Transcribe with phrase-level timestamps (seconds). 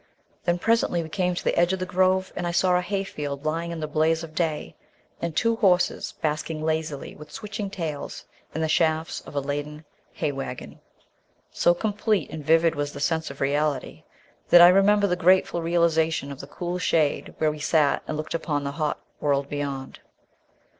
[0.45, 3.45] Then, presently, we came to the edge of the grove, and I saw a hayfield
[3.45, 4.75] lying in the blaze of day,
[5.21, 8.25] and two horses basking lazily with switching tails
[8.55, 10.79] in the shafts of a laden hay waggon.
[11.51, 14.01] So complete and vivid was the sense of reality,
[14.49, 18.33] that I remember the grateful realisation of the cool shade where we sat and looked
[18.33, 19.99] out upon the hot world beyond.